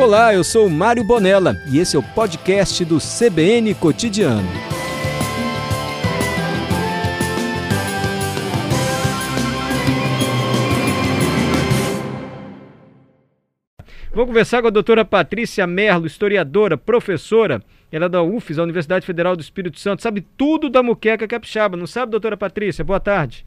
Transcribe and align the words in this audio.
Olá, 0.00 0.32
eu 0.32 0.42
sou 0.42 0.66
Mário 0.70 1.04
Bonella 1.04 1.62
e 1.70 1.78
esse 1.78 1.94
é 1.94 1.98
o 1.98 2.02
podcast 2.02 2.82
do 2.86 2.96
CBN 2.96 3.74
Cotidiano. 3.74 4.48
Vou 14.10 14.26
conversar 14.26 14.62
com 14.62 14.68
a 14.68 14.70
doutora 14.70 15.04
Patrícia 15.04 15.66
Merlo, 15.66 16.06
historiadora, 16.06 16.78
professora. 16.78 17.62
Ela 17.92 18.06
é 18.06 18.08
da 18.08 18.22
UFES, 18.22 18.58
a 18.58 18.62
Universidade 18.62 19.04
Federal 19.04 19.36
do 19.36 19.42
Espírito 19.42 19.78
Santo, 19.78 20.02
sabe 20.02 20.22
tudo 20.22 20.70
da 20.70 20.82
muqueca 20.82 21.28
capixaba, 21.28 21.76
não 21.76 21.86
sabe, 21.86 22.12
doutora 22.12 22.38
Patrícia? 22.38 22.82
Boa 22.82 23.00
tarde. 23.00 23.44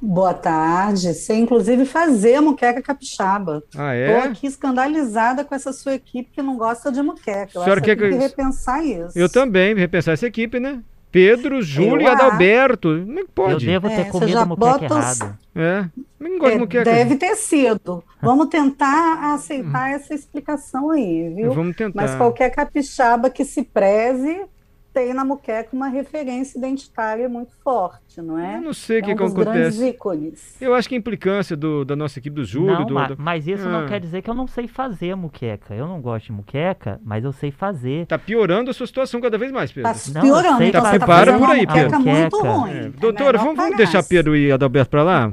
Boa 0.00 0.34
tarde. 0.34 1.14
Sei, 1.14 1.38
inclusive, 1.38 1.84
fazer 1.84 2.34
a 2.36 2.42
muqueca 2.42 2.82
capixaba. 2.82 3.62
Ah, 3.76 3.94
é? 3.94 4.16
Estou 4.16 4.30
aqui 4.30 4.46
escandalizada 4.46 5.44
com 5.44 5.54
essa 5.54 5.72
sua 5.72 5.94
equipe 5.94 6.30
que 6.30 6.42
não 6.42 6.56
gosta 6.56 6.92
de 6.92 7.02
muqueca. 7.02 7.50
Eu 7.54 7.62
acho 7.62 7.82
que 7.82 7.96
tem 7.96 8.10
que 8.10 8.16
repensar 8.16 8.84
isso. 8.84 9.18
Eu 9.18 9.28
também, 9.28 9.74
repensar 9.74 10.12
essa 10.12 10.26
equipe, 10.26 10.60
né? 10.60 10.82
Pedro, 11.10 11.62
Júlio 11.62 12.02
e 12.02 12.06
Adalberto. 12.06 12.88
Como 12.88 13.18
é 13.18 13.22
que 13.22 13.30
pode? 13.30 13.52
Eu 13.52 13.80
devo 13.80 13.88
ter 13.88 14.00
é, 14.00 14.04
comido 14.04 14.46
muqueca 14.46 14.84
errado. 14.84 15.38
É. 15.54 15.84
Não 16.20 16.38
gosto 16.38 16.46
é, 16.46 16.52
de 16.52 16.58
muqueca. 16.58 16.84
Deve 16.84 17.16
ter 17.16 17.34
sido. 17.36 18.04
Vamos 18.20 18.48
tentar 18.48 19.34
aceitar 19.34 19.90
essa 19.90 20.14
explicação 20.14 20.90
aí, 20.90 21.32
viu? 21.34 21.52
Vamos 21.52 21.76
tentar. 21.76 22.02
Mas 22.02 22.14
qualquer 22.14 22.50
capixaba 22.50 23.30
que 23.30 23.44
se 23.44 23.62
preze 23.62 24.42
tem 24.92 25.12
na 25.12 25.24
muqueca 25.24 25.68
uma 25.72 25.88
referência 25.88 26.58
identitária 26.58 27.28
muito 27.28 27.52
forte, 27.62 28.20
não 28.20 28.38
é? 28.38 28.56
Eu 28.56 28.62
não 28.62 28.72
sei 28.72 28.96
o 28.96 28.98
é 28.98 29.02
que, 29.02 29.12
um 29.12 29.16
que 29.16 29.22
acontece. 29.22 29.88
ícones. 29.88 30.60
Eu 30.60 30.74
acho 30.74 30.88
que 30.88 30.94
a 30.94 30.98
implicância 30.98 31.56
do, 31.56 31.84
da 31.84 31.94
nossa 31.94 32.18
equipe 32.18 32.34
do 32.34 32.44
Júlio. 32.44 32.74
Não, 32.74 32.86
do, 32.86 32.94
mas, 32.94 33.08
do... 33.08 33.16
mas 33.18 33.46
isso 33.46 33.64
ah. 33.66 33.68
É. 33.68 33.72
não 33.72 33.86
quer 33.86 34.00
dizer 34.00 34.22
que 34.22 34.30
eu 34.30 34.34
não 34.34 34.46
sei 34.46 34.66
fazer 34.66 35.14
muqueca. 35.14 35.74
Eu 35.74 35.86
não 35.86 36.00
gosto 36.00 36.26
de 36.26 36.32
muqueca, 36.32 37.00
mas 37.04 37.24
eu 37.24 37.32
sei 37.32 37.50
fazer. 37.50 38.06
Tá 38.06 38.18
piorando 38.18 38.70
a 38.70 38.74
sua 38.74 38.86
situação 38.86 39.20
cada 39.20 39.38
vez 39.38 39.52
mais, 39.52 39.70
Pedro. 39.70 39.92
Tá 39.92 40.20
piorando. 40.20 40.62
Então 40.64 40.82
tá, 40.82 40.90
se 40.90 40.98
prepara 40.98 41.38
por 41.38 41.50
aí, 41.50 41.66
Pedro. 41.66 42.00
Muito 42.00 42.42
ruim. 42.42 42.70
É. 42.70 42.88
Doutora, 42.88 43.38
vamos, 43.38 43.56
vamos 43.56 43.76
deixar 43.76 44.02
Pedro 44.02 44.36
e 44.36 44.50
Adalberto 44.50 44.90
para 44.90 45.02
lá? 45.02 45.30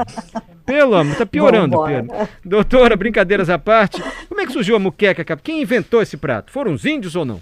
Pelo 0.66 0.96
amor, 0.96 1.16
tá 1.16 1.26
piorando, 1.26 1.84
Pedro. 1.84 2.12
Doutora, 2.44 2.96
brincadeiras 2.96 3.50
à 3.50 3.58
parte, 3.58 4.04
como 4.28 4.42
é 4.42 4.46
que 4.46 4.52
surgiu 4.52 4.76
a 4.76 4.80
muqueca? 4.80 5.24
Quem 5.38 5.62
inventou 5.62 6.02
esse 6.02 6.18
prato? 6.18 6.52
Foram 6.52 6.74
os 6.74 6.86
índios 6.86 7.16
ou 7.16 7.24
não? 7.24 7.40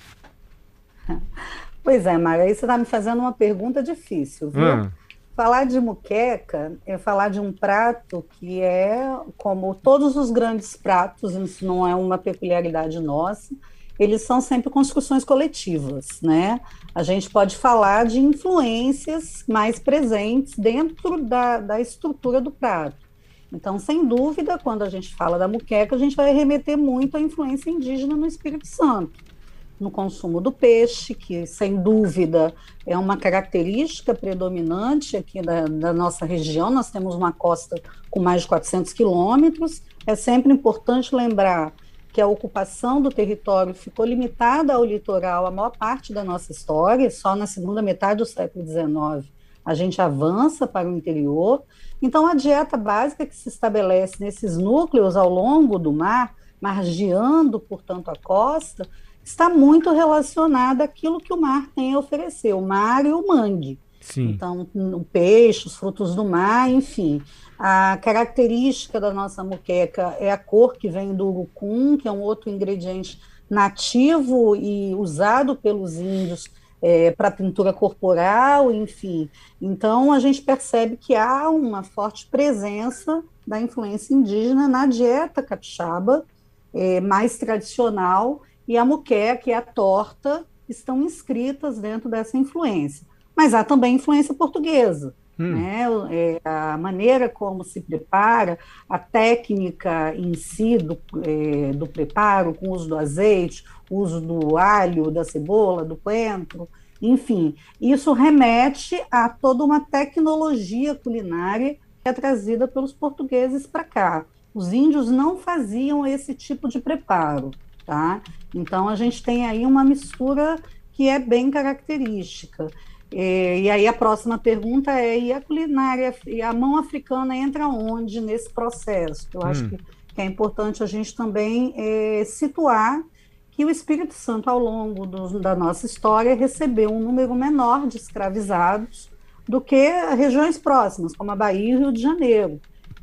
Pois 1.94 2.08
é, 2.08 2.18
Mara, 2.18 2.42
aí 2.42 2.56
você 2.56 2.66
está 2.66 2.76
me 2.76 2.86
fazendo 2.86 3.20
uma 3.20 3.32
pergunta 3.32 3.84
difícil, 3.84 4.50
viu? 4.50 4.66
Ah. 4.66 4.92
Falar 5.36 5.68
de 5.68 5.80
muqueca 5.80 6.76
é 6.88 6.98
falar 6.98 7.30
de 7.30 7.40
um 7.40 7.54
prato 7.54 8.26
que 8.32 8.62
é, 8.62 9.16
como 9.38 9.76
todos 9.76 10.16
os 10.16 10.32
grandes 10.32 10.76
pratos, 10.76 11.36
isso 11.36 11.64
não 11.64 11.88
é 11.88 11.94
uma 11.94 12.18
peculiaridade 12.18 13.00
nossa, 13.00 13.54
eles 14.00 14.24
são 14.24 14.42
sempre 14.42 14.72
construções 14.72 15.24
coletivas, 15.24 16.20
né? 16.20 16.62
A 16.96 17.04
gente 17.04 17.30
pode 17.30 17.58
falar 17.58 18.08
de 18.08 18.20
influências 18.20 19.44
mais 19.48 19.78
presentes 19.78 20.56
dentro 20.58 21.24
da, 21.24 21.60
da 21.60 21.80
estrutura 21.80 22.42
do 22.42 22.50
prato. 22.50 23.08
Então, 23.52 23.78
sem 23.78 24.04
dúvida, 24.04 24.58
quando 24.58 24.82
a 24.82 24.90
gente 24.90 25.14
fala 25.14 25.38
da 25.38 25.48
muqueca, 25.48 25.96
a 25.96 26.00
gente 26.00 26.16
vai 26.16 26.34
remeter 26.34 26.76
muito 26.76 27.18
à 27.18 27.22
influência 27.22 27.70
indígena 27.70 28.16
no 28.16 28.26
Espírito 28.26 28.66
Santo 28.66 29.32
no 29.80 29.92
consumo 29.92 30.40
do 30.40 30.52
peixe, 30.52 31.14
que 31.14 31.46
sem 31.46 31.76
dúvida 31.76 32.54
é 32.86 32.98
uma 32.98 33.18
característica 33.18 34.14
predominante 34.14 35.18
aqui 35.18 35.42
da, 35.42 35.66
da 35.66 35.94
nossa 35.94 36.26
região. 36.26 36.70
Nós 36.70 36.90
temos 36.90 37.16
uma 37.16 37.32
costa 37.32 37.82
com 38.10 38.22
mais 38.22 38.44
de 38.44 38.48
400 38.48 38.94
quilômetros. 38.94 39.82
É 40.06 40.16
sempre 40.16 40.54
importante 40.54 41.16
lembrar 41.16 41.74
que 42.12 42.22
a 42.22 42.28
ocupação 42.28 43.02
do 43.02 43.10
território 43.10 43.74
ficou 43.74 44.06
limitada 44.06 44.74
ao 44.74 44.86
litoral 44.86 45.48
a 45.48 45.52
maior 45.52 45.72
parte 45.72 46.14
da 46.14 46.24
nossa 46.24 46.52
história, 46.52 47.10
só 47.10 47.36
na 47.36 47.48
segunda 47.48 47.82
metade 47.82 48.20
do 48.20 48.26
século 48.26 48.66
XIX 48.66 49.34
a 49.66 49.74
gente 49.74 50.02
avança 50.02 50.68
para 50.68 50.90
o 50.90 50.96
interior. 50.96 51.64
Então, 52.02 52.28
a 52.28 52.34
dieta 52.34 52.76
básica 52.76 53.26
que 53.26 53.36
se 53.36 53.50
estabelece 53.50 54.16
nesses 54.20 54.58
núcleos 54.58 55.16
ao 55.16 55.30
longo 55.30 55.80
do 55.80 55.92
mar, 55.92 56.36
margeando, 56.60 57.60
portanto, 57.60 58.10
a 58.10 58.16
costa, 58.16 58.88
está 59.24 59.50
muito 59.50 59.92
relacionada 59.92 60.84
àquilo 60.84 61.20
que 61.20 61.34
o 61.34 61.40
mar 61.40 61.70
tem 61.76 61.94
a 61.94 62.00
oferecer, 62.00 62.54
o 62.54 62.62
mar 62.62 63.06
e 63.06 63.12
o 63.12 63.26
mangue. 63.26 63.80
Sim. 64.02 64.32
Então, 64.32 64.68
o 64.76 65.04
peixe, 65.04 65.66
os 65.68 65.78
frutos 65.78 66.14
do 66.14 66.26
mar, 66.26 66.70
enfim. 66.70 67.22
A 67.58 67.98
característica 68.02 69.00
da 69.00 69.14
nossa 69.14 69.44
moqueca 69.44 70.18
é 70.20 70.30
a 70.30 70.38
cor 70.38 70.76
que 70.76 70.90
vem 70.90 71.16
do 71.16 71.28
urucum, 71.28 71.96
que 71.96 72.08
é 72.08 72.12
um 72.12 72.20
outro 72.20 72.50
ingrediente 72.50 73.22
nativo 73.50 74.56
e 74.56 74.94
usado 74.96 75.56
pelos 75.56 75.96
índios 75.96 76.50
é, 76.82 77.12
para 77.12 77.32
pintura 77.32 77.72
corporal, 77.72 78.70
enfim. 78.74 79.30
Então, 79.62 80.12
a 80.12 80.20
gente 80.20 80.42
percebe 80.42 80.98
que 80.98 81.16
há 81.16 81.50
uma 81.50 81.82
forte 81.82 82.28
presença 82.28 83.24
da 83.48 83.62
influência 83.62 84.14
indígena 84.14 84.68
na 84.68 84.86
dieta 84.86 85.42
capixaba, 85.42 86.26
é, 86.74 87.00
mais 87.00 87.38
tradicional, 87.38 88.42
e 88.68 88.78
a 88.78 88.86
muqueca 88.86 89.50
e 89.50 89.54
a 89.54 89.62
torta 89.62 90.46
estão 90.68 91.02
inscritas 91.02 91.80
dentro 91.80 92.10
dessa 92.10 92.38
influência. 92.38 93.06
Mas 93.36 93.54
há 93.54 93.64
também 93.64 93.96
influência 93.96 94.34
portuguesa. 94.34 95.16
Hum. 95.40 95.56
Né? 95.56 95.86
É, 96.12 96.42
a 96.46 96.78
maneira 96.78 97.28
como 97.28 97.64
se 97.64 97.82
prepara, 97.82 98.60
a 98.88 99.00
técnica 99.00 100.16
em 100.16 100.34
si 100.36 100.78
do, 100.78 100.98
é, 101.26 101.72
do 101.72 101.88
preparo, 101.88 102.54
com 102.54 102.70
o 102.70 102.74
uso 102.74 102.88
do 102.88 102.98
azeite, 102.98 103.64
o 103.90 103.98
uso 103.98 104.22
do 104.22 104.58
alho, 104.58 105.10
da 105.10 105.24
cebola, 105.24 105.84
do 105.84 105.96
coentro, 105.96 106.70
enfim, 107.02 107.56
isso 107.82 108.14
remete 108.14 109.04
a 109.12 109.28
toda 109.28 109.64
uma 109.64 109.82
tecnologia 109.82 110.96
culinária 110.96 111.76
que 112.02 112.08
é 112.08 112.14
trazida 112.14 112.66
pelos 112.66 112.94
portugueses 112.94 113.68
para 113.68 113.84
cá. 113.84 114.26
Os 114.54 114.72
índios 114.72 115.10
não 115.10 115.38
faziam 115.38 116.06
esse 116.06 116.34
tipo 116.34 116.70
de 116.70 116.80
preparo. 116.80 117.52
Tá? 117.86 118.22
Então, 118.56 118.88
a 118.88 118.96
gente 118.96 119.22
tem 119.22 119.46
aí 119.46 119.66
uma 119.66 119.84
mistura 119.84 120.58
que 120.94 121.10
é 121.10 121.20
bem 121.20 121.52
característica. 121.52 122.68
E, 123.12 123.64
e, 123.64 123.70
aí 123.70 123.88
a 123.88 123.94
próxima 123.94 124.38
pergunta 124.38 124.92
é, 124.92 125.20
e 125.20 125.34
a 125.34 125.42
culinária, 125.42 126.16
e 126.26 126.42
a 126.42 126.52
mão 126.52 126.78
africana 126.78 127.36
entra 127.36 127.68
onde 127.68 128.20
nesse 128.20 128.50
processo? 128.50 129.28
Eu 129.34 129.42
hum. 129.42 129.46
acho 129.46 129.70
que, 129.70 129.78
que, 130.16 130.22
é 130.22 130.26
importante 130.26 130.82
a 130.82 130.86
gente 130.86 131.16
também 131.16 131.74
é, 131.78 132.24
situar 132.26 133.04
que 133.52 133.64
o 133.64 133.70
Espírito 133.70 134.16
Santo, 134.16 134.50
ao 134.50 134.58
longo 134.58 135.06
do, 135.06 135.40
da 135.40 135.56
nossa 135.56 135.86
história, 135.86 136.36
recebeu 136.36 136.90
um 136.90 137.00
número 137.00 137.36
menor 137.36 137.88
de 137.88 137.98
escravizados 137.98 139.12
do 139.48 139.62
que 139.62 139.90
regiões 140.16 140.58
próximas, 140.58 141.16
como 141.16 141.30
a 141.30 141.36
Bahia 141.36 141.74
e 141.74 141.76
o 141.76 141.80
Rio 141.80 141.92
de 141.92 142.02
Janeiro. 142.02 142.60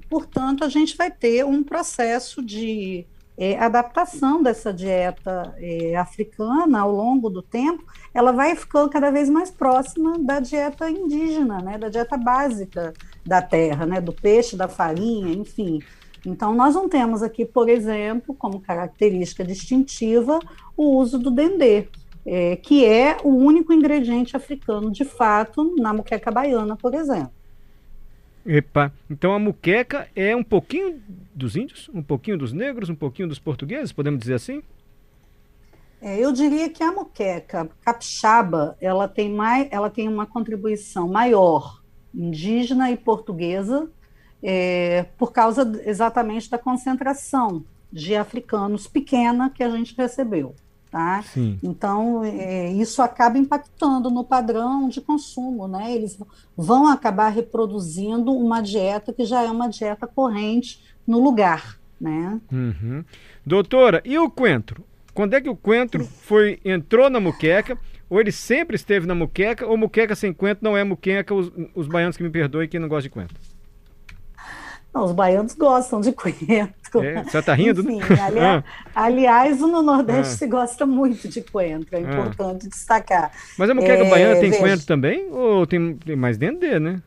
Portanto, 0.09 0.65
a 0.65 0.69
gente 0.69 0.97
vai 0.97 1.09
ter 1.09 1.45
um 1.45 1.63
processo 1.63 2.43
de 2.43 3.07
é, 3.41 3.59
adaptação 3.59 4.43
dessa 4.43 4.71
dieta 4.71 5.55
é, 5.57 5.97
africana 5.97 6.81
ao 6.81 6.93
longo 6.93 7.31
do 7.31 7.41
tempo, 7.41 7.83
ela 8.13 8.33
vai 8.33 8.55
ficando 8.55 8.91
cada 8.91 9.11
vez 9.11 9.31
mais 9.31 9.51
próxima 9.51 10.19
da 10.19 10.41
dieta 10.41 10.91
indígena, 10.91 11.59
né, 11.63 11.79
da 11.79 11.89
dieta 11.89 12.19
básica 12.19 12.93
da 13.25 13.41
terra, 13.41 13.87
né, 13.87 13.99
do 13.99 14.13
peixe, 14.13 14.57
da 14.57 14.69
farinha, 14.69 15.33
enfim. 15.33 15.81
Então, 16.27 16.55
nós 16.55 16.75
não 16.75 16.87
temos 16.87 17.23
aqui, 17.23 17.47
por 17.47 17.71
exemplo, 17.71 18.35
como 18.35 18.61
característica 18.61 19.43
distintiva, 19.43 20.39
o 20.77 20.99
uso 20.99 21.19
do 21.19 21.31
dendê, 21.31 21.89
é, 22.27 22.57
que 22.57 22.85
é 22.85 23.17
o 23.25 23.31
único 23.31 23.73
ingrediente 23.73 24.37
africano, 24.37 24.91
de 24.91 25.07
fato, 25.07 25.75
na 25.79 25.95
moqueca 25.95 26.31
baiana, 26.31 26.77
por 26.77 26.93
exemplo. 26.93 27.40
Epa, 28.45 28.93
então 29.09 29.35
a 29.35 29.39
muqueca 29.39 30.09
é 30.17 30.35
um 30.35 30.43
pouquinho 30.43 31.03
dos 31.35 31.57
índios, 31.57 31.91
um 31.93 32.03
pouquinho 32.03 32.39
dos 32.39 32.53
negros, 32.53 32.89
um 32.89 32.95
pouquinho 32.95 33.29
dos 33.29 33.39
portugueses, 33.39 33.93
podemos 33.93 34.21
dizer 34.21 34.35
assim? 34.35 34.63
É, 36.01 36.19
eu 36.19 36.33
diria 36.33 36.71
que 36.71 36.83
a 36.83 36.91
muqueca 36.91 37.69
capixaba, 37.83 38.77
ela 38.81 39.07
tem, 39.07 39.31
mais, 39.31 39.69
ela 39.71 39.91
tem 39.91 40.09
uma 40.09 40.27
contribuição 40.27 41.07
maior 41.07 41.83
indígena 42.15 42.91
e 42.91 42.97
portuguesa, 42.97 43.91
é, 44.43 45.05
por 45.19 45.33
causa 45.33 45.81
exatamente 45.85 46.49
da 46.49 46.57
concentração 46.57 47.65
de 47.93 48.17
africanos 48.17 48.87
pequena 48.87 49.51
que 49.51 49.63
a 49.63 49.69
gente 49.69 49.95
recebeu. 49.95 50.55
Tá? 50.91 51.23
Então, 51.63 52.25
é, 52.25 52.73
isso 52.73 53.01
acaba 53.01 53.39
impactando 53.39 54.11
no 54.11 54.25
padrão 54.25 54.89
de 54.89 55.01
consumo, 55.01 55.69
né? 55.69 55.95
Eles 55.95 56.19
vão 56.57 56.89
acabar 56.89 57.29
reproduzindo 57.29 58.33
uma 58.33 58.61
dieta 58.61 59.13
que 59.13 59.25
já 59.25 59.43
é 59.43 59.51
uma 59.51 59.69
dieta 59.69 60.05
corrente 60.09 60.83
no 61.07 61.21
lugar, 61.21 61.79
né? 62.01 62.41
Uhum. 62.51 63.05
Doutora, 63.47 64.03
e 64.05 64.19
o 64.19 64.29
coentro? 64.29 64.85
Quando 65.15 65.35
é 65.35 65.41
que 65.41 65.49
o 65.49 65.55
coentro 65.55 66.05
foi, 66.05 66.59
entrou 66.65 67.09
na 67.09 67.21
muqueca? 67.21 67.79
Ou 68.09 68.21
ele 68.21 68.33
sempre 68.33 68.75
esteve 68.75 69.07
na 69.07 69.15
muqueca? 69.15 69.67
Ou 69.67 69.77
muqueca 69.77 70.17
sem 70.17 70.33
coentro 70.33 70.65
não 70.65 70.77
é 70.77 70.83
muqueca? 70.83 71.33
Os, 71.33 71.53
os 71.73 71.87
baianos 71.87 72.17
que 72.17 72.23
me 72.25 72.31
perdoem 72.31 72.69
que 72.69 72.81
não 72.81 72.89
gostam 72.89 73.03
de 73.03 73.11
coentro. 73.11 73.37
Não, 74.93 75.05
os 75.05 75.13
baianos 75.13 75.55
gostam 75.55 76.01
de 76.01 76.11
coentro. 76.11 76.80
É, 76.99 77.23
você 77.25 77.39
está 77.39 77.55
rindo, 77.55 77.81
Enfim, 77.83 77.99
né? 77.99 78.21
aliás, 78.21 78.65
Ah. 78.95 79.05
aliás, 79.05 79.61
no 79.61 79.83
Nordeste 79.83 80.35
Ah. 80.35 80.37
se 80.39 80.47
gosta 80.47 80.85
muito 80.87 81.29
de 81.29 81.41
coentro, 81.43 81.89
é 81.97 81.99
Ah. 81.99 82.01
importante 82.03 82.69
destacar. 82.69 83.31
Mas 83.59 83.71
a 83.71 83.75
muqueca 83.75 84.05
É, 84.05 84.11
baiana 84.11 84.41
tem 84.41 84.51
veja. 84.51 84.61
coentro 84.63 84.87
também? 84.87 85.29
Ou 85.31 85.67
tem, 85.67 85.95
tem 85.97 86.17
mais 86.17 86.37
dendê, 86.37 86.79
né? 86.81 87.01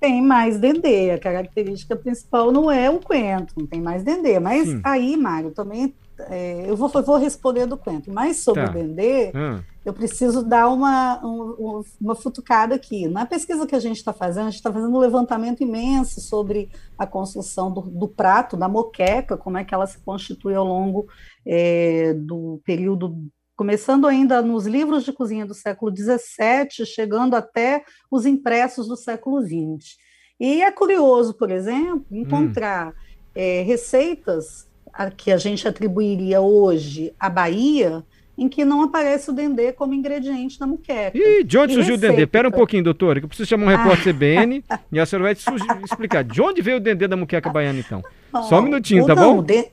Tem 0.00 0.20
mais 0.20 0.58
dendê, 0.58 1.12
a 1.12 1.18
característica 1.18 1.94
principal 1.94 2.50
não 2.50 2.68
é 2.70 2.90
o 2.90 2.98
coentro, 2.98 3.54
não 3.56 3.66
tem 3.66 3.80
mais 3.80 4.02
dendê. 4.02 4.40
Mas 4.40 4.68
Sim. 4.68 4.80
aí, 4.82 5.16
Mário, 5.16 5.52
também 5.52 5.94
é, 6.28 6.64
eu 6.68 6.76
vou, 6.76 6.88
vou 6.88 7.16
responder 7.16 7.66
do 7.66 7.76
coentro. 7.76 8.12
Mas 8.12 8.38
sobre 8.38 8.62
Tá. 8.64 8.70
o 8.70 8.72
dendê, 8.74 9.32
Ah, 9.34 9.62
eu 9.84 9.92
preciso 9.92 10.42
dar 10.44 10.68
uma, 10.68 11.20
um- 11.24 11.56
um- 11.58 11.82
uma 12.00 12.14
futucada 12.14 12.74
aqui. 12.74 13.08
Na 13.08 13.26
pesquisa 13.26 13.66
que 13.66 13.74
a 13.74 13.80
gente 13.80 13.96
está 13.96 14.12
fazendo, 14.12 14.46
a 14.46 14.50
gente 14.50 14.58
está 14.58 14.72
fazendo 14.72 14.94
um 14.94 14.98
levantamento 15.00 15.62
imenso 15.62 16.20
sobre 16.20 16.70
a 16.96 17.06
construção 17.06 17.72
do, 17.72 17.80
do 17.82 18.06
prato, 18.08 18.56
da 18.56 18.68
moqueca, 18.68 19.36
como 19.36 19.58
é 19.58 19.64
que 19.64 19.74
ela 19.74 19.86
se 19.86 19.98
constitui 19.98 20.54
ao 20.54 20.64
longo 20.64 21.06
é, 21.46 22.14
do 22.14 22.60
período, 22.64 23.16
começando 23.56 24.06
ainda 24.06 24.40
nos 24.42 24.66
livros 24.66 25.04
de 25.04 25.12
cozinha 25.12 25.44
do 25.46 25.54
século 25.54 25.92
XVII, 25.94 26.86
chegando 26.86 27.34
até 27.34 27.84
os 28.10 28.24
impressos 28.26 28.86
do 28.86 28.96
século 28.96 29.40
XX. 29.42 29.96
E 30.38 30.62
é 30.62 30.70
curioso, 30.70 31.34
por 31.34 31.50
exemplo, 31.50 32.04
encontrar 32.10 32.92
é, 33.34 33.62
receitas 33.62 34.68
a 34.92 35.10
que 35.10 35.30
a 35.32 35.36
gente 35.36 35.66
atribuiria 35.66 36.40
hoje 36.40 37.12
à 37.18 37.28
Bahia, 37.30 38.02
em 38.36 38.48
que 38.48 38.64
não 38.64 38.82
aparece 38.82 39.30
o 39.30 39.32
dendê 39.32 39.72
como 39.72 39.92
ingrediente 39.94 40.58
da 40.58 40.66
muqueca. 40.66 41.16
Ih, 41.16 41.44
de 41.44 41.58
onde 41.58 41.72
E 41.72 41.76
surgiu 41.76 41.94
o 41.94 41.98
dendê? 41.98 42.12
receita? 42.14 42.30
Pera 42.32 42.48
um 42.48 42.52
pouquinho, 42.52 42.82
doutor, 42.84 43.18
que 43.18 43.24
eu 43.24 43.28
preciso 43.28 43.48
chamar 43.48 43.64
um 43.66 43.68
repórter. 43.76 44.12
CBN 44.14 44.64
e 44.90 44.98
a 45.00 45.06
senhora 45.06 45.24
vai 45.34 45.82
explicar. 45.84 46.24
De 46.24 46.40
onde 46.40 46.60
veio 46.62 46.78
o 46.78 46.80
dendê 46.80 47.06
da 47.06 47.16
muqueca 47.16 47.50
baiana, 47.50 47.78
então? 47.78 48.02
Só 48.48 48.58
um 48.60 48.62
minutinho, 48.62 49.06
tá 49.06 49.14
bom? 49.14 49.42
de- 49.42 49.68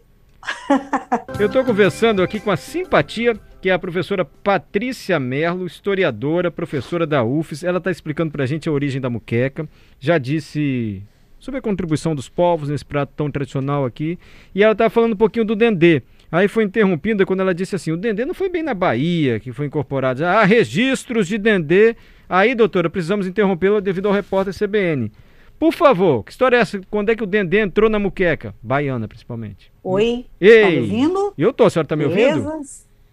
Eu 1.40 1.48
estou 1.48 1.64
conversando 1.64 2.22
aqui 2.22 2.40
com 2.40 2.52
a 2.52 2.58
simpatia, 2.58 3.38
que 3.62 3.70
é 3.70 3.74
a 3.74 3.80
professora 3.80 4.24
Patrícia 4.26 5.20
Merlo, 5.20 5.66
historiadora, 5.66 6.50
professora 6.52 7.06
da 7.08 7.24
UFES. 7.24 7.64
Ela 7.64 7.78
está 7.78 7.92
explicando 7.92 8.32
para 8.32 8.44
a 8.44 8.48
gente 8.48 8.68
a 8.68 8.72
origem 8.72 9.02
da 9.02 9.10
muqueca. 9.10 9.68
Já 10.00 10.18
disse 10.18 11.02
sobre 11.40 11.60
a 11.60 11.62
contribuição 11.62 12.14
dos 12.14 12.30
povos 12.30 12.70
nesse 12.70 12.86
prato 12.86 13.14
tão 13.16 13.32
tradicional 13.32 13.86
aqui. 13.86 14.20
E 14.54 14.64
ela 14.64 14.74
está 14.74 14.90
falando 14.90 15.14
um 15.14 15.18
pouquinho 15.18 15.46
do 15.46 15.56
dendê. 15.56 16.02
Aí 16.32 16.48
foi 16.48 16.64
interrompida 16.64 17.26
quando 17.26 17.40
ela 17.40 17.54
disse 17.54 17.76
assim: 17.76 17.92
o 17.92 17.98
dendê 17.98 18.26
não 18.26 18.34
foi 18.34 18.50
bem 18.50 18.62
na 18.62 18.74
Bahia 18.74 19.40
que 19.40 19.52
foi 19.52 19.66
incorporado. 19.66 20.24
Há 20.24 20.44
registros 20.44 21.28
de 21.28 21.38
dendê. 21.38 21.96
Aí, 22.28 22.54
doutora, 22.54 22.90
precisamos 22.90 23.26
interrompê-la 23.26 23.80
devido 23.80 24.08
ao 24.08 24.14
repórter 24.14 24.54
CBN. 24.54 25.12
Por 25.58 25.74
favor, 25.74 26.24
que 26.24 26.32
história 26.32 26.56
é 26.56 26.60
essa? 26.60 26.80
Quando 26.90 27.10
é 27.10 27.16
que 27.16 27.24
o 27.24 27.28
dendê 27.28 27.60
entrou 27.60 27.90
na 27.90 28.00
muqueca? 28.00 28.56
Baiana, 28.62 29.08
principalmente. 29.08 29.72
Oi, 29.84 30.26
Ei! 30.40 30.62
tá 30.62 30.70
me 30.70 30.80
ouvindo? 30.80 31.34
Eu 31.38 31.52
tô, 31.52 31.66
a 31.66 31.70
senhora 31.70 31.88
tá 31.88 31.96
me 31.96 32.06
ouvindo? 32.06 32.50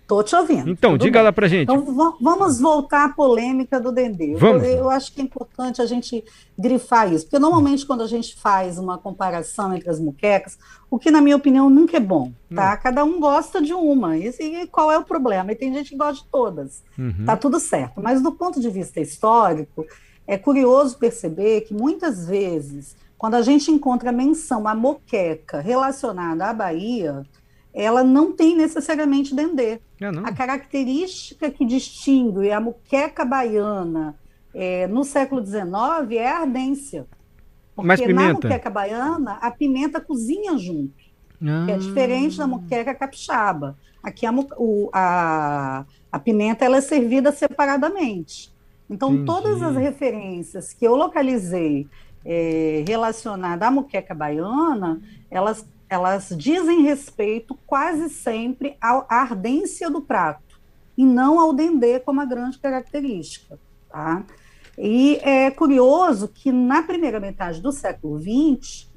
Tô 0.07 0.23
te 0.23 0.37
ouvindo. 0.37 0.71
Então, 0.71 0.93
tudo 0.93 1.03
diga 1.03 1.19
bem. 1.19 1.25
lá 1.25 1.33
pra 1.33 1.49
gente. 1.49 1.63
Então, 1.65 1.85
va- 1.93 2.15
vamos 2.21 2.61
voltar 2.61 3.07
à 3.07 3.09
polêmica 3.09 3.81
do 3.81 3.91
Dendê. 3.91 4.35
Eu- 4.35 4.39
Vamos. 4.39 4.63
Eu, 4.63 4.89
acho 4.89 5.13
que 5.13 5.21
é 5.21 5.25
importante 5.25 5.83
a 5.83 5.87
gente 5.87 6.23
grifar 6.57 7.13
isso, 7.13 7.25
porque 7.25 7.41
normalmente 7.41 7.85
quando 7.85 8.03
a 8.03 8.07
gente 8.07 8.37
faz 8.37 8.79
uma 8.79 8.97
comparação 8.99 9.75
entre 9.75 9.91
as 9.91 9.99
muquecas, 9.99 10.57
o 10.89 10.97
que 10.97 11.11
na 11.11 11.21
minha 11.21 11.35
opinião 11.37 11.69
nunca 11.69 11.97
é 11.97 12.01
bom, 12.01 12.31
tá? 12.55 12.77
Cada 12.77 13.05
um 13.05 13.19
gosta 13.19 13.61
de 13.61 13.75
uma, 13.75 14.17
e, 14.17 14.29
e 14.39 14.67
qual 14.69 14.93
é 14.93 14.97
o 14.99 15.05
problema? 15.05 15.51
E 15.51 15.57
tem 15.57 15.73
gente 15.75 15.91
que 15.91 15.97
gosta 15.97 16.23
de 16.23 16.31
todas, 16.31 16.85
Uhum. 16.97 17.25
tá 17.27 17.37
tudo 17.37 17.59
certo. 17.59 18.01
Mas 18.01 18.23
do 18.23 18.31
ponto 18.31 18.61
de 18.61 18.71
vista 18.71 19.01
histórico, 19.01 19.85
é 20.25 20.39
curioso 20.39 20.99
perceber 20.99 21.63
que 21.63 21.75
muitas 21.75 22.27
vezes, 22.29 22.97
quando 23.19 23.35
a 23.35 23.43
gente 23.43 23.73
encontra 23.73 24.13
menção 24.13 24.69
à 24.69 24.75
moqueca 24.75 25.61
relacionada 25.61 26.47
à 26.47 26.53
Bahia, 26.55 27.25
ela 27.75 28.03
não 28.05 28.33
tem 28.33 28.57
necessariamente 28.57 29.35
dendê. 29.35 29.81
Ah. 30.01 30.29
A 30.29 30.33
característica 30.33 31.51
que 31.51 31.65
distingue 31.65 32.51
a 32.53 32.61
muqueca 32.61 33.25
baiana 33.25 34.15
eh, 34.55 34.87
no 34.89 35.05
século 35.05 35.45
XIX 35.45 35.65
é 36.13 36.29
a 36.29 36.41
ardência. 36.41 37.07
Porque 37.75 37.87
Mais 37.87 38.01
na 38.01 38.07
pimenta? 38.07 38.33
muqueca 38.35 38.71
baiana, 38.71 39.33
a 39.41 39.51
pimenta 39.51 40.01
cozinha 40.01 40.57
junto, 40.59 40.95
é 41.69 41.75
Ah. 41.75 41.77
diferente 41.79 42.39
da 42.39 42.47
muqueca 42.47 42.95
capixaba. 42.95 43.77
Aqui 44.03 44.25
a, 44.27 44.33
o- 44.59 44.89
a- 44.93 45.85
a 46.13 46.19
pimenta 46.19 46.65
ela 46.65 46.77
é 46.79 46.81
servida 46.81 47.33
separadamente. 47.33 48.55
Então, 48.89 49.11
Entendi. 49.13 49.27
todas 49.27 49.63
as 49.63 49.77
referências 49.77 50.73
que 50.73 50.87
eu 50.87 50.95
localizei 50.95 51.89
relacionadas 52.87 53.67
à 53.67 53.71
muqueca 53.71 54.15
baiana, 54.15 55.01
elas, 55.31 55.67
elas 55.89 56.29
dizem 56.37 56.83
respeito 56.83 57.59
quase 57.67 58.09
sempre 58.09 58.77
à 58.81 59.05
ardência 59.11 59.91
do 59.91 60.01
prato, 60.01 60.61
e 60.97 61.05
não 61.05 61.39
ao 61.39 61.53
dendê 61.53 62.01
como 62.01 62.21
a 62.21 62.25
grande 62.25 62.59
característica. 62.59 63.59
Tá? 63.91 64.25
E 64.79 65.17
é 65.23 65.51
curioso 65.51 66.29
que 66.29 66.53
na 66.53 66.83
primeira 66.83 67.21
metade 67.21 67.61
do 67.61 67.73
século 67.73 68.19
XX, 68.19 68.91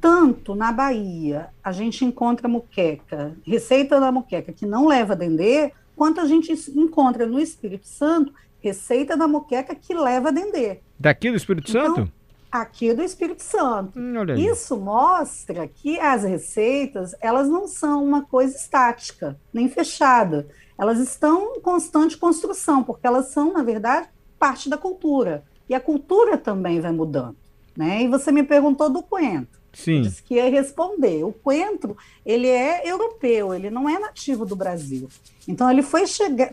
tanto 0.00 0.54
na 0.54 0.72
Bahia 0.72 1.48
a 1.62 1.72
gente 1.72 2.04
encontra 2.04 2.48
muqueca, 2.48 3.36
receita 3.44 4.00
da 4.00 4.10
muqueca 4.10 4.52
que 4.52 4.66
não 4.66 4.86
leva 4.86 5.14
dendê, 5.14 5.72
quanto 5.94 6.20
a 6.20 6.26
gente 6.26 6.52
encontra 6.74 7.26
no 7.26 7.38
Espírito 7.38 7.86
Santo 7.86 8.32
receita 8.62 9.16
da 9.16 9.26
muqueca 9.26 9.74
que 9.74 9.94
leva 9.94 10.30
dendê, 10.30 10.80
Daqui 11.00 11.30
do 11.30 11.36
Espírito 11.38 11.70
Então, 11.70 11.96
Santo? 11.96 12.12
Aqui 12.50 12.92
do 12.92 13.02
Espírito 13.02 13.42
Santo. 13.42 13.98
Hum. 13.98 14.24
Isso 14.36 14.76
mostra 14.76 15.68
que 15.68 15.98
as 16.00 16.24
receitas, 16.24 17.14
elas 17.20 17.48
não 17.48 17.66
são 17.66 18.04
uma 18.04 18.22
coisa 18.22 18.56
estática, 18.56 19.38
nem 19.52 19.68
fechada. 19.68 20.48
Elas 20.78 20.98
estão 20.98 21.56
em 21.56 21.60
constante 21.60 22.16
construção, 22.16 22.82
porque 22.82 23.06
elas 23.06 23.26
são, 23.26 23.52
na 23.52 23.62
verdade, 23.62 24.08
parte 24.38 24.68
da 24.68 24.78
cultura. 24.78 25.44
E 25.68 25.74
a 25.74 25.80
cultura 25.80 26.36
também 26.36 26.80
vai 26.80 26.92
mudando. 26.92 27.36
Né? 27.76 28.02
E 28.02 28.08
você 28.08 28.32
me 28.32 28.42
perguntou 28.42 28.90
do 28.90 29.02
coentro. 29.02 29.60
Sim. 29.72 30.02
Disse 30.02 30.22
que 30.22 30.34
ia 30.34 30.50
responder. 30.50 31.24
O 31.24 31.32
coentro, 31.32 31.96
ele 32.26 32.48
é 32.48 32.90
europeu, 32.90 33.54
ele 33.54 33.70
não 33.70 33.88
é 33.88 33.98
nativo 33.98 34.44
do 34.44 34.56
Brasil. 34.56 35.08
Então, 35.46 35.70
ele 35.70 35.82
foi 35.82 36.04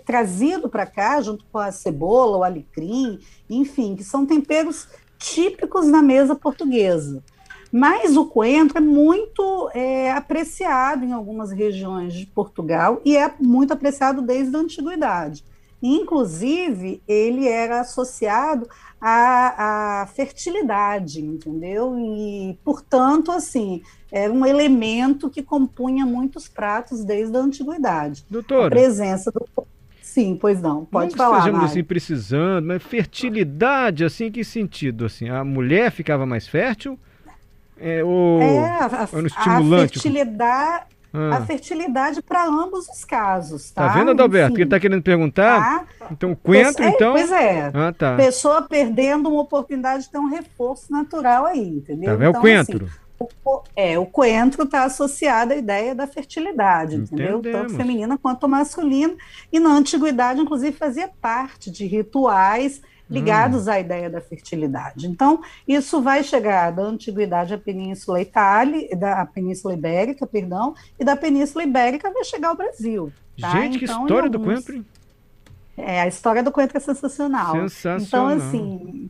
trazido 0.06 0.70
para 0.70 0.86
cá, 0.86 1.20
junto 1.22 1.44
com 1.52 1.58
a 1.58 1.72
cebola, 1.72 2.38
o 2.38 2.44
alecrim, 2.44 3.20
enfim, 3.50 3.96
que 3.96 4.04
são 4.04 4.26
temperos 4.26 4.88
típicos 5.18 5.92
da 5.92 6.02
mesa 6.02 6.36
portuguesa. 6.36 7.24
Mas 7.72 8.16
o 8.16 8.26
coentro 8.26 8.78
é 8.78 8.82
muito 8.82 9.70
é, 9.74 10.12
apreciado 10.12 11.04
em 11.04 11.12
algumas 11.12 11.52
regiões 11.52 12.14
de 12.14 12.26
Portugal 12.26 13.02
e 13.04 13.18
é 13.18 13.34
muito 13.40 13.74
apreciado 13.74 14.22
desde 14.22 14.56
a 14.56 14.60
antiguidade. 14.60 15.44
Inclusive, 15.82 17.04
ele 17.08 17.48
era 17.48 17.82
associado 17.82 18.68
à, 19.00 20.02
à 20.02 20.08
fertilidade, 20.08 21.22
entendeu? 21.22 21.96
E, 22.00 22.58
portanto, 22.64 23.32
assim, 23.32 23.84
era 24.12 24.34
um 24.34 24.46
elemento 24.46 25.30
que 25.30 25.44
compunha 25.44 26.06
muitos 26.06 26.48
pratos 26.48 27.04
desde 27.04 27.38
a 27.38 27.42
antiguidade. 27.42 28.26
A 28.30 28.34
Doutora, 28.34 28.70
presença 28.70 29.32
do. 29.32 29.46
Sim, 30.08 30.38
pois 30.40 30.62
não, 30.62 30.86
pode 30.86 31.12
não 31.12 31.18
falar. 31.18 31.38
estejamos 31.40 31.60
Mário. 31.62 31.72
assim 31.72 31.84
precisando, 31.84 32.66
mas 32.66 32.82
fertilidade, 32.82 34.04
assim, 34.04 34.32
que 34.32 34.44
sentido? 34.44 35.06
Assim, 35.06 35.30
a 35.30 35.44
mulher 35.44 35.92
ficava 35.92 36.26
mais 36.26 36.48
fértil? 36.48 36.98
É, 37.80 38.04
ou... 38.04 38.42
É, 38.42 38.80
a, 38.80 39.10
no 39.12 39.24
a 39.24 39.28
estimulante? 39.28 39.94
fertilidade, 39.94 40.86
Ah, 41.14 41.38
a 41.38 41.42
fertilidade 41.46 42.22
para 42.22 42.46
ambos 42.46 42.88
os 42.88 43.06
casos, 43.06 43.70
tá? 43.70 43.88
tá 43.88 43.94
vendo, 43.94 44.12
Adalberto? 44.12 44.58
Ele 44.58 44.66
tá 44.66 44.80
querendo 44.80 45.04
perguntar? 45.04 45.86
tá? 46.00 46.08
Então, 46.12 46.34
coentro, 46.36 46.84
É, 46.84 46.90
então... 46.90 47.14
Pois 47.14 47.32
é. 47.32 47.70
Ah, 47.74 47.94
tá. 47.96 48.16
Pessoa 48.16 48.62
perdendo 48.64 49.30
uma 49.30 49.42
oportunidade 49.42 50.06
de 50.06 50.10
ter 50.10 50.18
um 50.18 50.30
reforço 50.30 50.92
natural 50.92 51.46
aí, 51.46 51.68
entendeu? 51.68 52.12
Tá 52.12 52.16
vendo? 52.16 52.30
Então, 52.30 52.40
o 52.40 52.42
coentro. 52.42 52.86
assim, 52.86 52.96
o 53.20 53.62
é, 53.76 53.98
o 53.98 54.06
coentro 54.06 54.64
está 54.64 54.84
associado 54.84 55.54
à 55.54 55.56
ideia 55.56 55.96
da 55.96 56.06
fertilidade, 56.08 56.96
entendeu? 56.96 57.40
Entendemos. 57.40 57.62
Tanto 57.72 57.76
feminina 57.78 58.18
quanto 58.18 58.48
masculina. 58.48 59.16
E 59.52 59.60
na 59.60 59.70
antiguidade, 59.70 60.40
inclusive, 60.40 60.76
fazia 60.76 61.10
parte 61.22 61.72
de 61.72 61.86
rituais 61.86 62.82
ligados 63.10 63.68
à 63.70 63.80
ideia 63.80 64.10
da 64.10 64.20
fertilidade. 64.20 65.08
Então, 65.08 65.42
isso 65.66 66.02
vai 66.02 66.24
chegar 66.24 66.72
da 66.72 66.84
antiguidade 66.84 67.54
à 67.54 67.58
Península 67.58 68.22
Itália, 68.22 68.94
da 68.98 69.26
Península 69.26 69.74
Ibérica, 69.74 70.28
perdão, 70.28 70.76
e 71.00 71.06
da 71.06 71.16
Península 71.16 71.64
Ibérica 71.64 72.12
vai 72.12 72.24
chegar 72.26 72.50
ao 72.50 72.56
Brasil. 72.58 73.12
tá? 73.40 73.50
Gente, 73.52 73.80
que 73.80 73.86
Então, 73.86 74.02
em 74.02 74.04
história 74.04 74.30
do 74.30 74.38
alguns- 74.38 74.54
coentro, 74.56 74.76
hein? 74.76 74.86
É, 75.78 76.02
a 76.02 76.08
história 76.08 76.42
do 76.44 76.52
coentro 76.52 76.76
é 76.78 76.82
sensacional. 76.82 77.54
Sensacional. 77.70 78.02
Então, 78.02 78.48
assim, 78.48 79.07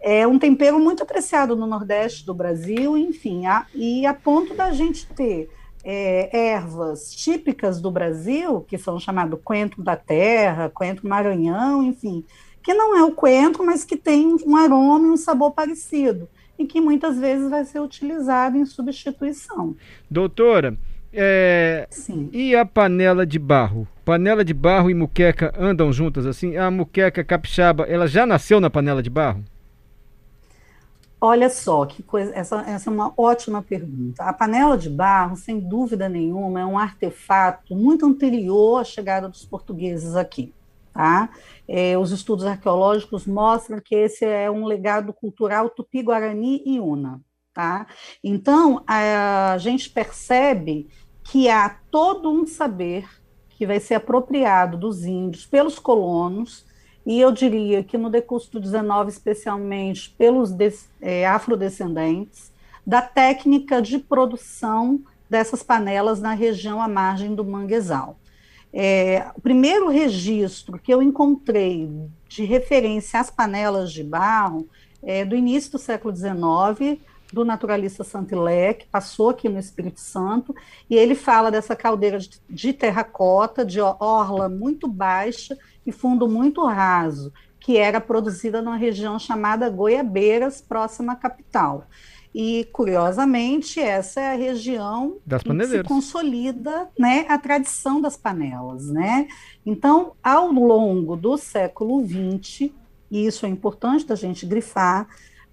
é 0.00 0.26
um 0.26 0.38
tempero 0.38 0.78
muito 0.78 1.02
apreciado 1.02 1.54
no 1.56 1.66
Nordeste 1.66 2.24
do 2.26 2.34
Brasil, 2.34 2.96
enfim, 2.96 3.46
a- 3.46 3.66
e 3.74 4.06
a 4.06 4.14
ponto 4.14 4.54
da 4.54 4.72
gente 4.72 5.06
ter 5.06 5.48
é, 5.82 6.50
ervas 6.52 7.10
típicas 7.14 7.80
do 7.80 7.90
Brasil, 7.90 8.60
que 8.68 8.76
são 8.76 9.00
chamados 9.00 9.40
coentro 9.42 9.82
da 9.82 9.96
terra, 9.96 10.68
coentro 10.68 11.08
maranhão, 11.08 11.82
enfim, 11.82 12.22
que 12.62 12.74
não 12.74 12.94
é 12.94 13.02
o 13.02 13.12
coentro, 13.12 13.64
mas 13.64 13.82
que 13.82 13.96
tem 13.96 14.36
um 14.46 14.56
aroma 14.56 15.06
e 15.06 15.10
um 15.10 15.16
sabor 15.16 15.52
parecido. 15.52 16.28
e 16.58 16.66
que 16.66 16.78
muitas 16.78 17.18
vezes 17.18 17.48
vai 17.48 17.64
ser 17.64 17.80
utilizado 17.80 18.58
em 18.58 18.66
substituição. 18.66 19.74
Doutora, 20.10 20.76
é, 21.10 21.88
e 22.32 22.54
a 22.54 22.66
panela 22.66 23.24
de 23.24 23.38
barro? 23.38 23.88
Panela 24.04 24.44
de 24.44 24.52
barro 24.52 24.90
e 24.90 24.94
muqueca 24.94 25.54
andam 25.58 25.90
juntas 25.90 26.26
assim? 26.26 26.58
A 26.58 26.70
muqueca 26.70 27.24
capixaba, 27.24 27.84
ela 27.84 28.06
já 28.06 28.26
nasceu 28.26 28.60
na 28.60 28.68
panela 28.68 29.02
de 29.02 29.08
barro? 29.08 29.42
Olha 31.22 31.50
só, 31.50 31.84
que 31.84 32.02
coisa, 32.02 32.34
essa, 32.34 32.62
essa 32.62 32.88
é 32.88 32.92
uma 32.92 33.12
ótima 33.14 33.62
pergunta. 33.62 34.24
A 34.24 34.32
panela 34.32 34.78
de 34.78 34.88
barro, 34.88 35.36
sem 35.36 35.60
dúvida 35.60 36.08
nenhuma, 36.08 36.60
é 36.60 36.64
um 36.64 36.78
artefato 36.78 37.76
muito 37.76 38.06
anterior 38.06 38.80
à 38.80 38.84
chegada 38.84 39.28
dos 39.28 39.44
portugueses 39.44 40.16
aqui. 40.16 40.54
Tá? 40.94 41.28
É, 41.68 41.96
os 41.98 42.10
estudos 42.10 42.46
arqueológicos 42.46 43.26
mostram 43.26 43.80
que 43.84 43.94
esse 43.94 44.24
é 44.24 44.50
um 44.50 44.64
legado 44.64 45.12
cultural 45.12 45.68
tupi-guarani 45.68 46.62
e 46.64 46.80
una. 46.80 47.20
Tá? 47.52 47.86
Então, 48.24 48.82
a, 48.86 49.52
a 49.52 49.58
gente 49.58 49.90
percebe 49.90 50.88
que 51.22 51.50
há 51.50 51.68
todo 51.90 52.30
um 52.30 52.46
saber 52.46 53.06
que 53.50 53.66
vai 53.66 53.78
ser 53.78 53.96
apropriado 53.96 54.78
dos 54.78 55.04
índios 55.04 55.44
pelos 55.44 55.78
colonos 55.78 56.64
e 57.04 57.20
eu 57.20 57.32
diria 57.32 57.82
que 57.82 57.96
no 57.96 58.10
decurso 58.10 58.52
do 58.52 58.60
19, 58.60 59.10
especialmente 59.10 60.14
pelos 60.18 60.54
é, 61.00 61.26
afrodescendentes, 61.26 62.52
da 62.86 63.02
técnica 63.02 63.80
de 63.80 63.98
produção 63.98 65.00
dessas 65.28 65.62
panelas 65.62 66.20
na 66.20 66.34
região 66.34 66.82
à 66.82 66.88
margem 66.88 67.34
do 67.34 67.44
manguezal. 67.44 68.16
É, 68.72 69.26
o 69.36 69.40
primeiro 69.40 69.88
registro 69.88 70.78
que 70.78 70.92
eu 70.92 71.02
encontrei 71.02 71.90
de 72.28 72.44
referência 72.44 73.18
às 73.18 73.30
panelas 73.30 73.92
de 73.92 74.04
barro 74.04 74.68
é 75.02 75.24
do 75.24 75.34
início 75.34 75.72
do 75.72 75.78
século 75.78 76.14
XIX, 76.14 77.00
do 77.32 77.44
naturalista 77.44 78.04
Santilé, 78.04 78.74
que 78.74 78.86
passou 78.86 79.30
aqui 79.30 79.48
no 79.48 79.58
Espírito 79.58 80.00
Santo, 80.00 80.54
e 80.88 80.96
ele 80.96 81.14
fala 81.14 81.50
dessa 81.50 81.76
caldeira 81.76 82.18
de, 82.18 82.40
de 82.48 82.72
terracota, 82.72 83.64
de 83.64 83.80
orla 83.80 84.48
muito 84.48 84.88
baixa 84.88 85.56
e 85.86 85.92
fundo 85.92 86.28
muito 86.28 86.64
raso, 86.64 87.32
que 87.58 87.76
era 87.76 88.00
produzida 88.00 88.60
numa 88.60 88.76
região 88.76 89.18
chamada 89.18 89.68
Goiabeiras, 89.68 90.60
próxima 90.60 91.12
à 91.12 91.16
capital. 91.16 91.86
E, 92.32 92.68
curiosamente, 92.72 93.80
essa 93.80 94.20
é 94.20 94.32
a 94.32 94.36
região 94.36 95.18
das 95.26 95.42
que 95.42 95.66
se 95.66 95.82
consolida 95.82 96.88
né, 96.96 97.26
a 97.28 97.36
tradição 97.36 98.00
das 98.00 98.16
panelas. 98.16 98.86
Né? 98.86 99.26
Então, 99.66 100.12
ao 100.22 100.50
longo 100.52 101.16
do 101.16 101.36
século 101.36 102.06
XX, 102.06 102.70
e 103.10 103.26
isso 103.26 103.44
é 103.44 103.48
importante 103.48 104.06
da 104.06 104.14
gente 104.14 104.46
grifar, 104.46 105.08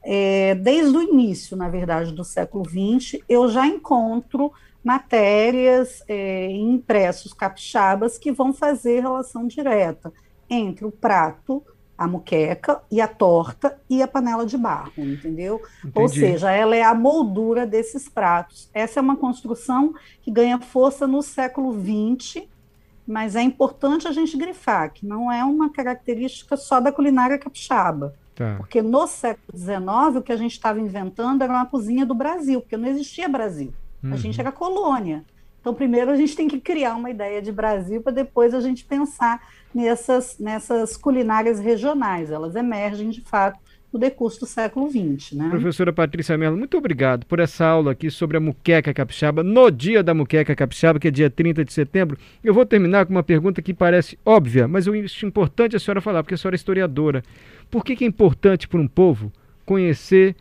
é, 0.10 0.56
desde 0.56 0.96
o 0.96 1.02
início, 1.02 1.58
na 1.58 1.68
verdade, 1.68 2.14
do 2.14 2.24
século 2.24 2.64
XX, 2.64 3.20
eu 3.28 3.50
já 3.50 3.68
encontro 3.68 4.54
matérias 4.82 6.02
é, 6.08 6.50
impressos 6.50 7.34
capixabas 7.34 8.18
que 8.18 8.32
vão 8.32 8.54
fazer 8.54 9.02
relação 9.02 9.46
direta 9.46 10.14
entre 10.50 10.86
o 10.86 10.92
prato, 10.92 11.62
a 11.98 12.08
muqueca 12.08 12.82
e 12.90 13.02
a 13.02 13.08
torta 13.08 13.78
e 13.90 14.02
a 14.02 14.08
panela 14.08 14.46
de 14.46 14.58
barro, 14.58 14.94
entendeu? 14.96 15.62
Entendi. 15.80 16.00
Ou 16.00 16.08
seja, 16.08 16.52
ela 16.52 16.74
é 16.74 16.84
a 16.84 16.94
moldura 16.94 17.68
desses 17.68 18.08
pratos. 18.08 18.70
Essa 18.74 19.02
é 19.02 19.04
uma 19.04 19.18
construção 19.18 19.94
que 20.22 20.32
ganha 20.32 20.58
força 20.58 21.06
no 21.06 21.22
século 21.22 21.74
XX, 21.74 22.46
mas 23.06 23.36
é 23.36 23.42
importante 23.42 24.08
a 24.08 24.14
gente 24.14 24.38
grifar 24.38 24.94
que 24.94 25.06
não 25.06 25.30
é 25.30 25.44
uma 25.44 25.70
característica 25.70 26.56
só 26.56 26.80
da 26.80 26.94
culinária 26.94 27.38
capixaba. 27.38 28.16
Tá. 28.38 28.56
Porque 28.58 28.84
no 28.84 29.08
século 29.08 29.58
XIX 29.58 30.16
o 30.18 30.22
que 30.22 30.32
a 30.32 30.38
gente 30.38 30.52
estava 30.52 30.80
inventando 30.80 31.42
era 31.42 31.52
uma 31.52 31.66
cozinha 31.66 32.06
do 32.06 32.14
Brasil, 32.14 32.62
porque 32.62 32.78
não 32.78 32.88
existia 32.88 33.28
Brasil. 33.28 33.74
Uhum. 34.04 34.14
A 34.14 34.16
gente 34.16 34.40
era 34.40 34.52
colônia. 34.52 35.26
Então, 35.60 35.74
primeiro 35.74 36.12
a 36.12 36.16
gente 36.16 36.36
tem 36.36 36.48
que 36.48 36.62
criar 36.62 36.96
uma 36.96 37.10
ideia 37.10 37.42
de 37.42 37.52
Brasil 37.52 38.00
para 38.02 38.14
depois 38.14 38.54
a 38.54 38.62
gente 38.62 38.86
pensar 38.86 39.42
nessas, 39.74 40.38
nessas 40.40 40.96
culinárias 40.96 41.60
regionais. 41.60 42.30
Elas 42.30 42.56
emergem, 42.56 43.10
de 43.10 43.22
fato, 43.22 43.60
no 43.92 44.00
decurso 44.00 44.42
do 44.42 44.46
século 44.46 44.90
XX. 44.90 45.34
Né? 45.34 45.50
Professora 45.50 45.94
Patrícia 45.94 46.38
Mello, 46.38 46.58
muito 46.58 46.78
obrigado 46.78 47.26
por 47.26 47.40
essa 47.40 47.66
aula 47.66 47.92
aqui 47.92 48.10
sobre 48.12 48.38
a 48.38 48.40
muqueca 48.40 48.94
capixaba, 48.94 49.44
no 49.44 49.72
dia 49.72 50.04
da 50.04 50.14
muqueca 50.14 50.56
capixaba, 50.56 51.00
que 51.00 51.08
é 51.08 51.12
dia 51.12 51.30
30 51.30 51.64
de 51.64 51.74
setembro. 51.74 52.18
Eu 52.44 52.54
vou 52.54 52.66
terminar 52.66 53.06
com 53.06 53.14
uma 53.14 53.24
pergunta 53.24 53.62
que 53.62 53.74
parece 53.74 54.18
óbvia, 54.26 54.68
mas 54.68 54.88
eu 54.88 54.94
acho 54.94 55.26
importante 55.26 55.76
a 55.76 55.80
senhora 55.80 56.02
falar, 56.02 56.24
porque 56.24 56.36
a 56.36 56.38
senhora 56.38 56.56
é 56.56 56.58
historiadora. 56.58 57.24
Por 57.72 57.84
que, 57.84 57.96
que 57.96 58.04
é 58.04 58.08
importante 58.08 58.68
para 58.68 58.80
um 58.80 58.88
povo 58.88 59.32
conhecer 59.66 60.36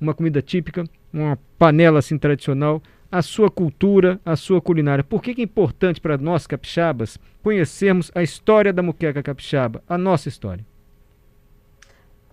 uma 0.00 0.14
comida 0.14 0.42
típica, 0.42 0.84
uma 1.12 1.38
panela 1.58 1.98
assim 1.98 2.18
tradicional, 2.18 2.82
a 3.10 3.22
sua 3.22 3.48
cultura, 3.48 4.20
a 4.24 4.34
sua 4.34 4.60
culinária. 4.60 5.04
Por 5.04 5.22
que, 5.22 5.34
que 5.34 5.40
é 5.40 5.44
importante 5.44 6.00
para 6.00 6.18
nós 6.18 6.46
capixabas 6.46 7.18
conhecermos 7.42 8.10
a 8.14 8.22
história 8.22 8.72
da 8.72 8.82
muqueca 8.82 9.22
capixaba, 9.22 9.82
a 9.88 9.96
nossa 9.96 10.28
história? 10.28 10.66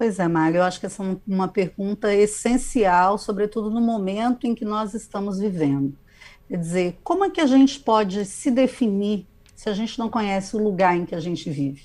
Pois 0.02 0.18
é, 0.18 0.28
Mário, 0.28 0.58
eu 0.58 0.64
acho 0.64 0.80
que 0.80 0.88
essa 0.88 1.04
é 1.04 1.16
uma 1.28 1.48
pergunta 1.48 2.12
essencial, 2.12 3.20
sobretudo 3.20 3.70
no 3.70 3.80
momento 3.80 4.48
em 4.48 4.56
que 4.56 4.66
nós 4.66 4.96
estamos 4.96 5.38
vivendo. 5.38 5.96
Quer 6.48 6.58
dizer, 6.58 7.00
como 7.04 7.24
é 7.24 7.30
que 7.30 7.40
a 7.40 7.46
gente 7.46 7.80
pode 7.80 8.26
se 8.26 8.50
definir 8.50 9.28
se 9.56 9.70
a 9.70 9.74
gente 9.76 10.00
não 10.00 10.10
conhece 10.10 10.56
o 10.56 10.60
lugar 10.60 10.98
em 10.98 11.06
que 11.06 11.14
a 11.14 11.20
gente 11.20 11.48
vive? 11.52 11.84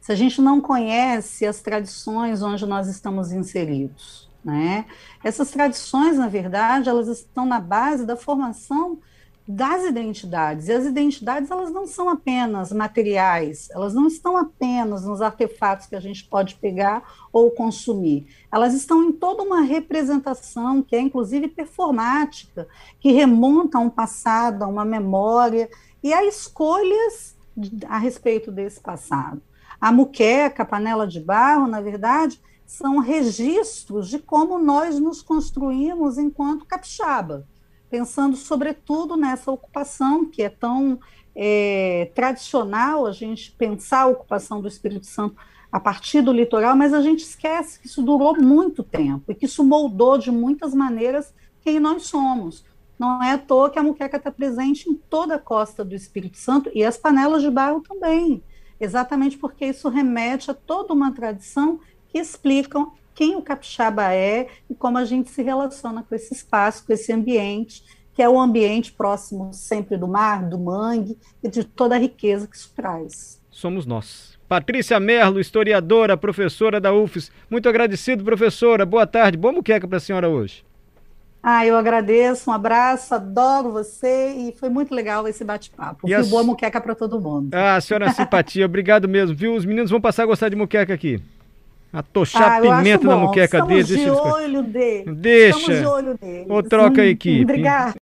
Se 0.00 0.12
a 0.12 0.14
gente 0.14 0.40
não 0.40 0.60
conhece 0.60 1.44
as 1.44 1.60
tradições 1.60 2.44
onde 2.44 2.64
nós 2.64 2.86
estamos 2.86 3.32
inseridos? 3.32 4.30
Né? 4.44 4.86
Essas 5.24 5.50
tradições, 5.50 6.16
na 6.16 6.28
verdade, 6.28 6.88
elas 6.88 7.08
estão 7.08 7.44
na 7.44 7.58
base 7.58 8.06
da 8.06 8.14
formação 8.14 9.00
das 9.48 9.84
identidades. 9.84 10.68
E 10.68 10.72
as 10.72 10.84
identidades, 10.84 11.50
elas 11.50 11.70
não 11.70 11.86
são 11.86 12.08
apenas 12.08 12.72
materiais, 12.72 13.68
elas 13.70 13.94
não 13.94 14.08
estão 14.08 14.36
apenas 14.36 15.04
nos 15.04 15.22
artefatos 15.22 15.86
que 15.86 15.94
a 15.94 16.00
gente 16.00 16.24
pode 16.24 16.56
pegar 16.56 17.04
ou 17.32 17.50
consumir. 17.50 18.26
Elas 18.50 18.74
estão 18.74 19.04
em 19.04 19.12
toda 19.12 19.42
uma 19.42 19.60
representação, 19.60 20.82
que 20.82 20.96
é 20.96 21.00
inclusive 21.00 21.48
performática, 21.48 22.66
que 22.98 23.12
remonta 23.12 23.78
a 23.78 23.80
um 23.80 23.90
passado, 23.90 24.64
a 24.64 24.66
uma 24.66 24.84
memória 24.84 25.70
e 26.02 26.12
a 26.12 26.24
escolhas 26.24 27.36
a 27.88 27.98
respeito 27.98 28.50
desse 28.50 28.80
passado. 28.80 29.40
A 29.80 29.92
muqueca, 29.92 30.62
a 30.62 30.66
panela 30.66 31.06
de 31.06 31.20
barro, 31.20 31.66
na 31.66 31.80
verdade, 31.80 32.40
são 32.66 32.98
registros 32.98 34.08
de 34.08 34.18
como 34.18 34.58
nós 34.58 34.98
nos 34.98 35.22
construímos 35.22 36.18
enquanto 36.18 36.66
capixaba, 36.66 37.46
pensando 37.90 38.36
sobretudo 38.36 39.16
nessa 39.16 39.50
ocupação 39.50 40.24
que 40.24 40.42
é 40.42 40.48
tão 40.48 40.98
é, 41.34 42.10
tradicional 42.14 43.06
a 43.06 43.12
gente 43.12 43.52
pensar 43.52 44.02
a 44.02 44.06
ocupação 44.06 44.60
do 44.60 44.68
Espírito 44.68 45.06
Santo 45.06 45.36
a 45.70 45.78
partir 45.78 46.22
do 46.22 46.32
litoral, 46.32 46.74
mas 46.74 46.94
a 46.94 47.02
gente 47.02 47.20
esquece 47.20 47.78
que 47.78 47.86
isso 47.86 48.02
durou 48.02 48.40
muito 48.40 48.82
tempo 48.82 49.30
e 49.30 49.34
que 49.34 49.44
isso 49.44 49.62
moldou 49.62 50.16
de 50.16 50.30
muitas 50.30 50.72
maneiras 50.72 51.34
quem 51.60 51.78
nós 51.78 52.04
somos. 52.04 52.64
Não 52.98 53.22
é 53.22 53.32
à 53.32 53.38
toa 53.38 53.68
que 53.68 53.78
a 53.78 53.82
muqueca 53.82 54.16
está 54.16 54.30
presente 54.30 54.88
em 54.88 54.94
toda 54.94 55.34
a 55.34 55.38
costa 55.38 55.84
do 55.84 55.94
Espírito 55.94 56.38
Santo 56.38 56.70
e 56.74 56.82
as 56.82 56.96
panelas 56.96 57.42
de 57.42 57.50
barro 57.50 57.82
também, 57.82 58.42
exatamente 58.80 59.36
porque 59.36 59.66
isso 59.66 59.88
remete 59.90 60.50
a 60.50 60.54
toda 60.54 60.94
uma 60.94 61.12
tradição 61.12 61.78
que 62.08 62.18
explicam 62.18 62.92
quem 63.16 63.34
o 63.34 63.42
capixaba 63.42 64.12
é 64.12 64.46
e 64.70 64.74
como 64.74 64.98
a 64.98 65.04
gente 65.04 65.30
se 65.30 65.42
relaciona 65.42 66.04
com 66.06 66.14
esse 66.14 66.34
espaço, 66.34 66.86
com 66.86 66.92
esse 66.92 67.10
ambiente, 67.12 67.82
que 68.14 68.22
é 68.22 68.28
o 68.28 68.38
ambiente 68.38 68.92
próximo 68.92 69.52
sempre 69.52 69.96
do 69.96 70.06
mar, 70.06 70.46
do 70.48 70.58
mangue 70.58 71.18
e 71.42 71.48
de 71.48 71.64
toda 71.64 71.96
a 71.96 71.98
riqueza 71.98 72.46
que 72.46 72.56
isso 72.56 72.70
traz. 72.76 73.40
Somos 73.50 73.86
nós. 73.86 74.38
Patrícia 74.46 75.00
Merlo, 75.00 75.40
historiadora, 75.40 76.16
professora 76.16 76.78
da 76.78 76.92
UFES. 76.92 77.32
Muito 77.50 77.68
agradecido, 77.68 78.22
professora. 78.22 78.84
Boa 78.86 79.06
tarde. 79.06 79.36
Boa 79.36 79.52
muqueca 79.52 79.88
para 79.88 79.96
a 79.96 80.00
senhora 80.00 80.28
hoje. 80.28 80.64
Ah, 81.42 81.64
eu 81.64 81.76
agradeço, 81.76 82.50
um 82.50 82.52
abraço, 82.52 83.14
adoro 83.14 83.70
você 83.70 84.32
e 84.32 84.52
foi 84.58 84.68
muito 84.68 84.94
legal 84.94 85.26
esse 85.26 85.44
bate-papo. 85.44 86.08
E 86.08 86.22
boa 86.24 86.42
muqueca 86.42 86.80
para 86.80 86.94
todo 86.94 87.20
mundo. 87.20 87.54
Ah, 87.54 87.80
senhora 87.80 88.12
simpatia, 88.12 88.66
obrigado 88.66 89.08
mesmo, 89.08 89.34
viu? 89.34 89.54
Os 89.54 89.64
meninos 89.64 89.90
vão 89.90 90.00
passar 90.00 90.24
a 90.24 90.26
gostar 90.26 90.48
de 90.48 90.56
muqueca 90.56 90.92
aqui. 90.92 91.22
A 91.92 92.02
tochar 92.02 92.58
ah, 92.58 92.60
pimenta 92.60 93.06
na 93.06 93.16
muqueca 93.16 93.62
dele. 93.62 93.84
Deixa 93.84 94.04
de 94.04 94.10
olho 94.10 94.62
dele. 94.62 95.14
Deixa. 95.14 95.58
Estamos 95.58 95.80
de 95.80 95.86
olho 95.86 96.18
dele. 96.18 96.46
Ou 96.48 96.62
troca 96.62 97.02
a 97.02 97.06
equipe. 97.06 97.42
Obrigada. 97.42 97.94